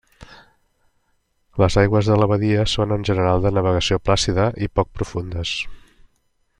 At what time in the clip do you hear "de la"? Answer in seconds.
2.11-2.29